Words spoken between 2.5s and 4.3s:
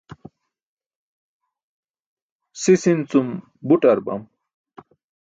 sis in cum buṭ ar bam